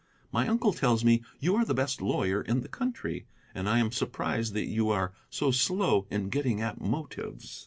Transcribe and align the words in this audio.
My 0.31 0.47
uncle 0.47 0.73
tells 0.73 1.05
me 1.05 1.23
you 1.39 1.55
are 1.57 1.63
the 1.63 1.75
best 1.75 2.01
lawyer 2.01 2.41
in 2.41 2.61
the 2.61 2.67
country, 2.67 3.27
and 3.53 3.69
I 3.69 3.77
am 3.77 3.91
surprised 3.91 4.53
that 4.55 4.65
you 4.65 4.89
are 4.89 5.13
so 5.29 5.51
slow 5.51 6.07
in 6.09 6.29
getting 6.29 6.59
at 6.59 6.81
motives." 6.81 7.59